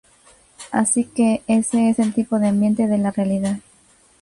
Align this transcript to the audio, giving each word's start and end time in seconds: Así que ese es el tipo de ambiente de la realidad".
Así 0.71 1.03
que 1.05 1.43
ese 1.45 1.91
es 1.91 1.99
el 1.99 2.11
tipo 2.11 2.39
de 2.39 2.47
ambiente 2.47 2.87
de 2.87 2.97
la 2.97 3.11
realidad". 3.11 3.59